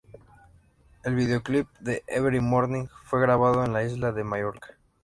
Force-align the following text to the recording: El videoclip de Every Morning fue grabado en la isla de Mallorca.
El 1.03 1.13
videoclip 1.13 1.67
de 1.79 2.03
Every 2.07 2.39
Morning 2.39 2.87
fue 3.03 3.21
grabado 3.21 3.63
en 3.63 3.71
la 3.71 3.83
isla 3.83 4.11
de 4.11 4.23
Mallorca. 4.23 4.75